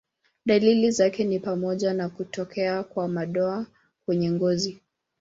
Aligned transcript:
Dalili 0.45 0.91
zake 0.91 1.23
ni 1.23 1.39
pamoja 1.39 1.93
na 1.93 2.09
kutokea 2.09 2.83
kwa 2.83 3.07
madoa 3.07 3.65
kwenye 4.05 4.31
ngozi. 4.31 4.81